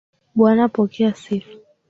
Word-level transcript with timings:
Bwana 0.35 0.67
pokea 0.69 1.13
sifa. 1.21 1.53